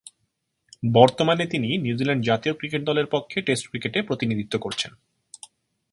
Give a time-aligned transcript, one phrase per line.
[0.93, 4.91] বর্তমানে তিনি নিউজিল্যান্ড জাতীয় ক্রিকেট দলের পক্ষে টেস্ট ক্রিকেটে প্রতিনিধিত্ব করছেন।